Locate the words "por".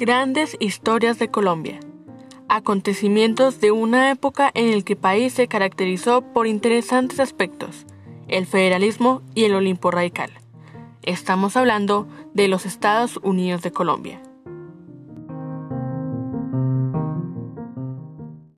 6.22-6.46